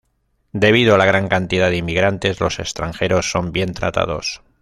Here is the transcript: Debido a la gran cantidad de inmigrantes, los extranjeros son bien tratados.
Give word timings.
Debido 0.53 0.95
a 0.95 0.97
la 0.97 1.05
gran 1.05 1.27
cantidad 1.27 1.69
de 1.69 1.77
inmigrantes, 1.77 2.39
los 2.39 2.57
extranjeros 2.57 3.29
son 3.29 3.51
bien 3.51 3.75
tratados. 3.75 4.41